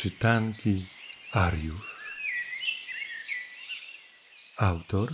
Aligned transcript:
Czytanki 0.00 0.86
Ariów. 1.32 1.96
Autor 4.56 5.12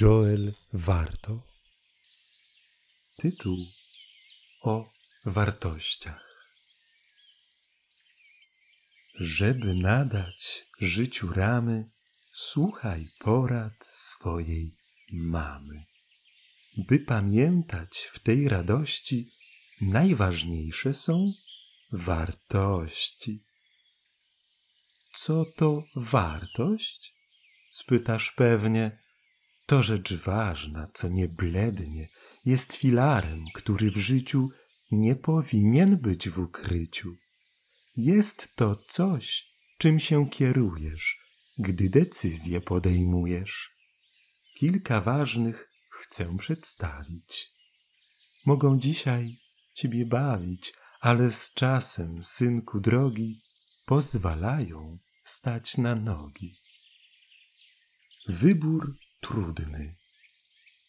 Joel 0.00 0.54
Warto. 0.72 1.42
Tytuł 3.16 3.56
o 4.62 4.90
wartościach. 5.24 6.46
Żeby 9.14 9.74
nadać 9.74 10.66
życiu 10.80 11.32
ramy, 11.32 11.84
słuchaj 12.34 13.08
porad 13.18 13.86
swojej 13.86 14.76
mamy. 15.12 15.84
By 16.76 16.98
pamiętać 16.98 18.10
w 18.12 18.20
tej 18.20 18.48
radości, 18.48 19.30
najważniejsze 19.80 20.94
są 20.94 21.32
wartości. 21.92 23.51
Co 25.14 25.44
to 25.56 25.82
wartość? 25.96 27.14
Spytasz 27.70 28.30
pewnie. 28.30 29.02
To 29.66 29.82
rzecz 29.82 30.14
ważna, 30.14 30.86
co 30.94 31.08
nie 31.08 31.28
blednie, 31.28 32.08
jest 32.44 32.72
filarem, 32.72 33.44
który 33.54 33.90
w 33.90 33.96
życiu 33.96 34.48
nie 34.90 35.16
powinien 35.16 35.96
być 35.96 36.28
w 36.28 36.38
ukryciu. 36.38 37.14
Jest 37.96 38.56
to 38.56 38.76
coś, 38.76 39.52
czym 39.78 40.00
się 40.00 40.30
kierujesz, 40.30 41.18
gdy 41.58 41.90
decyzje 41.90 42.60
podejmujesz. 42.60 43.76
Kilka 44.54 45.00
ważnych 45.00 45.70
chcę 45.90 46.36
przedstawić. 46.38 47.52
Mogą 48.46 48.78
dzisiaj 48.78 49.42
Ciebie 49.74 50.06
bawić, 50.06 50.72
ale 51.00 51.30
z 51.30 51.54
czasem, 51.54 52.22
synku 52.22 52.80
drogi, 52.80 53.40
pozwalają 53.86 54.98
wstać 55.24 55.76
na 55.78 55.94
nogi. 55.94 56.56
Wybór 58.28 58.96
trudny. 59.20 59.94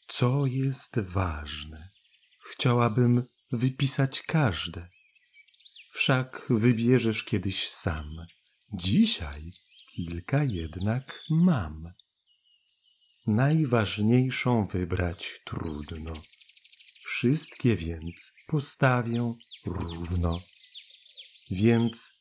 Co 0.08 0.46
jest 0.46 1.00
ważne? 1.00 1.90
Chciałabym 2.52 3.24
wypisać 3.52 4.22
każde. 4.22 4.90
Wszak 5.92 6.46
wybierzesz 6.50 7.24
kiedyś 7.24 7.70
sam. 7.70 8.10
Dzisiaj 8.74 9.52
kilka 9.96 10.44
jednak 10.44 11.20
mam. 11.30 11.84
Najważniejszą 13.28 14.66
wybrać 14.66 15.42
trudno. 15.46 16.14
Wszystkie 17.06 17.76
więc 17.76 18.34
postawię 18.48 19.34
równo. 19.66 20.40
Więc 21.52 22.12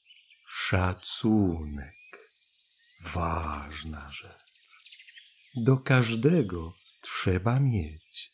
Szacunek. 0.73 1.95
Ważna 3.01 4.09
rzecz. 4.13 4.53
Do 5.57 5.77
każdego 5.77 6.75
trzeba 7.03 7.61
mieć. 7.61 8.33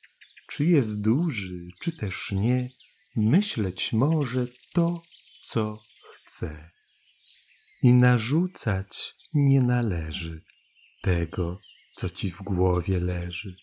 Czy 0.51 0.65
jest 0.65 1.03
duży, 1.03 1.69
czy 1.83 1.93
też 1.93 2.33
nie, 2.33 2.71
myśleć 3.17 3.93
może 3.93 4.47
to, 4.75 5.03
co 5.45 5.83
chce. 6.15 6.71
I 7.83 7.93
narzucać 7.93 9.15
nie 9.35 9.61
należy 9.61 10.45
tego, 11.03 11.61
co 11.97 12.11
ci 12.11 12.31
w 12.31 12.43
głowie 12.43 13.01
leży. 13.01 13.57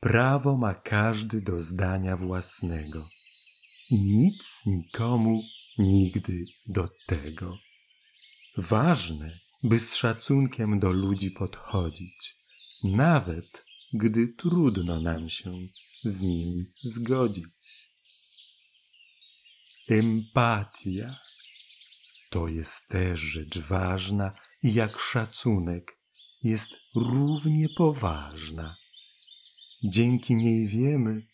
Prawo 0.00 0.56
ma 0.56 0.74
każdy 0.74 1.40
do 1.40 1.60
zdania 1.60 2.16
własnego 2.16 3.08
i 3.90 4.00
nic 4.00 4.60
nikomu 4.66 5.42
nigdy 5.78 6.44
do 6.66 6.84
tego. 7.06 7.58
Ważne, 8.56 9.40
by 9.62 9.78
z 9.78 9.94
szacunkiem 9.94 10.80
do 10.80 10.92
ludzi 10.92 11.30
podchodzić, 11.30 12.36
nawet 12.84 13.64
gdy 13.92 14.28
trudno 14.28 15.00
nam 15.00 15.30
się 15.30 15.52
z 16.04 16.20
nimi 16.20 16.64
zgodzić. 16.84 17.92
Empatia 19.88 21.16
to 22.30 22.48
jest 22.48 22.88
też 22.88 23.20
rzecz 23.20 23.58
ważna 23.58 24.32
jak 24.62 24.98
szacunek 24.98 25.98
jest 26.42 26.70
równie 26.94 27.68
poważna. 27.76 28.76
Dzięki 29.84 30.34
niej 30.34 30.68
wiemy, 30.68 31.26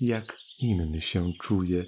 jak 0.00 0.38
inny 0.58 1.00
się 1.00 1.32
czuje 1.42 1.86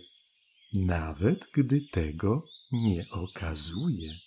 nawet 0.74 1.46
gdy 1.52 1.80
tego 1.92 2.48
nie 2.72 3.10
okazuje. 3.10 4.18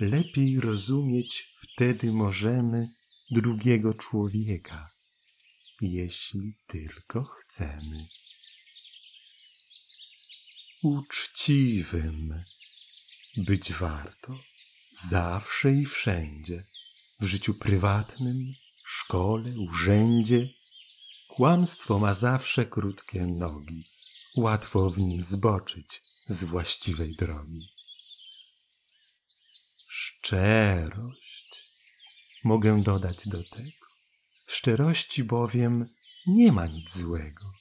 Lepiej 0.00 0.60
rozumieć 0.60 1.52
wtedy 1.62 2.12
możemy 2.12 2.88
drugiego 3.30 3.94
człowieka, 3.94 4.90
jeśli 5.80 6.54
tylko 6.66 7.22
chcemy. 7.24 8.06
Uczciwym 10.82 12.44
być 13.36 13.72
warto 13.72 14.38
zawsze 14.92 15.72
i 15.72 15.86
wszędzie, 15.86 16.64
w 17.20 17.24
życiu 17.24 17.54
prywatnym, 17.54 18.52
szkole, 18.84 19.54
urzędzie. 19.58 20.48
Kłamstwo 21.28 21.98
ma 21.98 22.14
zawsze 22.14 22.66
krótkie 22.66 23.26
nogi 23.26 23.95
łatwo 24.36 24.90
w 24.90 24.98
nim 24.98 25.22
zboczyć 25.22 26.02
z 26.28 26.44
właściwej 26.44 27.16
drogi. 27.16 27.68
Szczerość 29.88 31.70
mogę 32.44 32.82
dodać 32.82 33.28
do 33.28 33.44
tego. 33.44 33.86
W 34.46 34.54
szczerości 34.54 35.24
bowiem 35.24 35.88
nie 36.26 36.52
ma 36.52 36.66
nic 36.66 36.96
złego, 36.96 37.52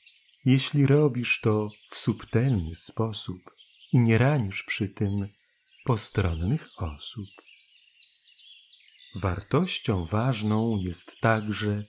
jeśli 0.46 0.86
robisz 0.86 1.42
to 1.42 1.70
w 1.92 1.98
subtelny 1.98 2.76
sposób 2.76 3.42
i 3.94 4.00
nie 4.00 4.18
ranisz 4.18 4.64
przy 4.64 4.90
tym 4.90 5.28
postronnych 5.86 6.70
osób. 6.78 7.30
Wartością 9.16 10.06
ważną 10.06 10.78
jest 10.78 11.20
także 11.20 11.84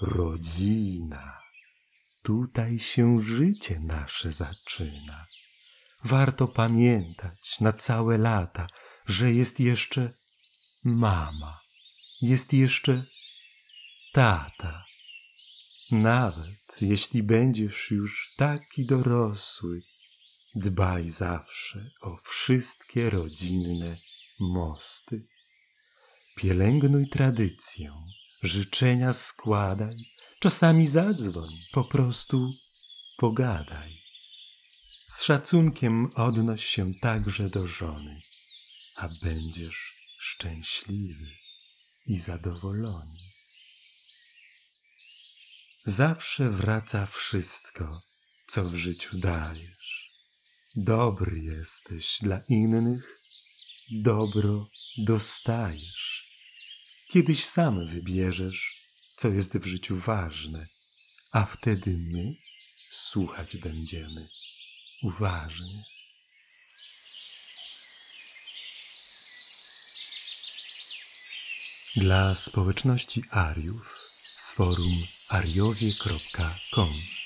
rodzina. 0.00 1.47
Tutaj 2.28 2.78
się 2.78 3.22
życie 3.22 3.80
nasze 3.80 4.32
zaczyna. 4.32 5.26
Warto 6.04 6.48
pamiętać 6.48 7.60
na 7.60 7.72
całe 7.72 8.18
lata, 8.18 8.66
że 9.06 9.32
jest 9.32 9.60
jeszcze 9.60 10.12
mama, 10.84 11.60
jest 12.22 12.52
jeszcze 12.52 13.04
tata. 14.12 14.84
Nawet 15.90 16.82
jeśli 16.82 17.22
będziesz 17.22 17.90
już 17.90 18.34
taki 18.36 18.86
dorosły, 18.86 19.80
dbaj 20.54 21.10
zawsze 21.10 21.90
o 22.00 22.16
wszystkie 22.24 23.10
rodzinne 23.10 23.96
mosty. 24.40 25.24
Pielęgnuj 26.36 27.08
tradycję, 27.08 27.92
życzenia 28.42 29.12
składaj, 29.12 29.96
Czasami 30.40 30.86
zadzwoń, 30.86 31.50
po 31.72 31.84
prostu 31.84 32.52
pogadaj. 33.16 34.02
Z 35.08 35.22
szacunkiem 35.22 36.06
odnoś 36.14 36.64
się 36.64 36.92
także 37.02 37.50
do 37.50 37.66
żony, 37.66 38.22
a 38.96 39.08
będziesz 39.22 39.94
szczęśliwy 40.18 41.26
i 42.06 42.18
zadowolony. 42.18 43.18
Zawsze 45.84 46.50
wraca 46.50 47.06
wszystko, 47.06 48.02
co 48.46 48.70
w 48.70 48.74
życiu 48.74 49.18
dajesz. 49.18 50.12
Dobry 50.76 51.38
jesteś 51.38 52.18
dla 52.22 52.40
innych, 52.48 53.20
dobro 53.90 54.70
dostajesz. 54.98 56.28
Kiedyś 57.08 57.44
sam 57.44 57.86
wybierzesz, 57.86 58.77
co 59.18 59.28
jest 59.28 59.58
w 59.58 59.66
życiu 59.66 59.96
ważne, 59.96 60.66
a 61.32 61.44
wtedy 61.44 61.96
my 61.98 62.34
słuchać 62.90 63.56
będziemy 63.56 64.28
uważnie. 65.02 65.84
Dla 71.96 72.34
społeczności 72.34 73.22
Ariów 73.30 74.10
z 74.36 74.52
forum 74.52 75.02
ariowie.com 75.28 77.17